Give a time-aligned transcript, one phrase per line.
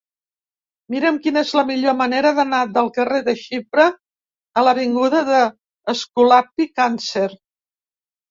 [0.93, 3.85] Mira'm quina és la millor manera d'anar del carrer de Xipre
[4.61, 7.29] a l'avinguda d'Escolapi Càncer.